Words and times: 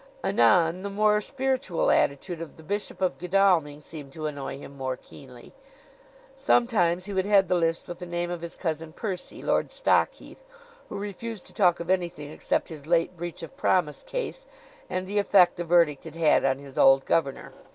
Anon 0.23 0.81
the 0.81 0.89
more 0.89 1.21
spiritual 1.21 1.91
attitude 1.91 2.41
of 2.41 2.57
the 2.57 2.63
Bishop 2.63 3.01
of 3.01 3.19
Godalming 3.19 3.81
seemed 3.81 4.11
to 4.13 4.25
annoy 4.25 4.57
him 4.57 4.75
more 4.75 4.97
keenly. 4.97 5.53
Sometimes 6.35 7.05
he 7.05 7.13
would 7.13 7.27
head 7.27 7.47
the 7.47 7.53
list 7.53 7.87
with 7.87 7.99
the 7.99 8.07
name 8.07 8.31
of 8.31 8.41
his 8.41 8.55
Cousin 8.55 8.93
Percy 8.93 9.43
Lord 9.43 9.71
Stockheath 9.71 10.43
who 10.89 10.97
refused 10.97 11.45
to 11.45 11.53
talk 11.53 11.79
of 11.79 11.91
anything 11.91 12.31
except 12.31 12.69
his 12.69 12.87
late 12.87 13.15
breach 13.15 13.43
of 13.43 13.55
promise 13.55 14.01
case 14.01 14.47
and 14.89 15.05
the 15.05 15.19
effect 15.19 15.55
the 15.57 15.63
verdict 15.63 16.03
had 16.05 16.15
had 16.15 16.45
on 16.45 16.57
his 16.57 16.79
old 16.79 17.05
governor. 17.05 17.53